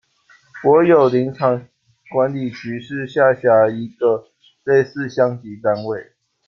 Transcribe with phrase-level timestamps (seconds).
[0.63, 1.67] 国有林场
[2.11, 4.29] 管理局是下辖的一个
[4.63, 6.13] 类似乡级单位。